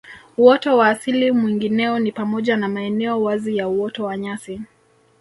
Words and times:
Uoto 0.37 0.77
wa 0.77 0.87
asili 0.87 1.31
mwingineo 1.31 1.99
ni 1.99 2.11
pamoja 2.11 2.57
na 2.57 2.67
maeneo 2.69 3.23
wazi 3.23 3.57
ya 3.57 3.67
uoto 3.67 4.03
wa 4.05 4.17
nyasi 4.17 4.61